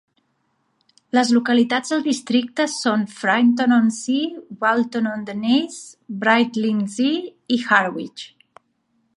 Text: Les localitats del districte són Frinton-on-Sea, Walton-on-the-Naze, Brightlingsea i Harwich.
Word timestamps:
Les 1.17 1.33
localitats 1.35 1.93
del 1.95 2.01
districte 2.07 2.65
són 2.75 3.03
Frinton-on-Sea, 3.19 4.41
Walton-on-the-Naze, 4.65 5.81
Brightlingsea 6.25 7.23
i 7.59 7.61
Harwich. 7.69 8.27